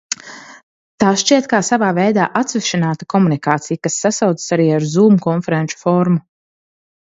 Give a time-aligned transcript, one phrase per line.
[1.03, 6.23] Tā šķiet kā savā veidā atsvešināta komunikācija, kas sasaucas arī ar Zūm konferenču formu.